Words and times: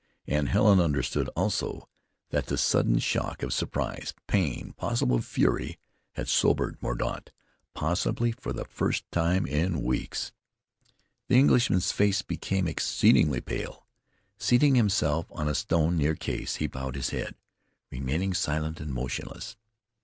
And 0.25 0.49
Helen 0.49 0.79
understood 0.79 1.29
also 1.35 1.87
that 2.31 2.47
the 2.47 2.57
sudden 2.57 2.97
shock 2.97 3.43
of 3.43 3.53
surprise, 3.53 4.15
pain, 4.25 4.73
possible 4.75 5.21
fury, 5.21 5.77
had 6.13 6.27
sobered 6.27 6.81
Mordaunt, 6.81 7.31
probably 7.75 8.31
for 8.31 8.51
the 8.51 8.65
first 8.65 9.03
time 9.11 9.45
in 9.45 9.83
weeks. 9.83 10.31
The 11.27 11.35
Englishman's 11.37 11.91
face 11.91 12.23
became 12.23 12.67
exceedingly 12.67 13.41
pale. 13.41 13.85
Seating 14.39 14.73
himself 14.73 15.27
on 15.29 15.47
a 15.47 15.53
stone 15.53 15.97
near 15.97 16.15
Case, 16.15 16.55
he 16.55 16.65
bowed 16.65 16.95
his 16.95 17.11
head, 17.11 17.35
remaining 17.91 18.33
silent 18.33 18.79
and 18.79 18.91
motionless. 18.91 19.55